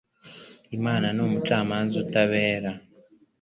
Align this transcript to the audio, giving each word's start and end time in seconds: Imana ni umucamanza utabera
Imana 0.77 1.05
ni 1.15 1.21
umucamanza 1.27 1.93
utabera 2.03 2.71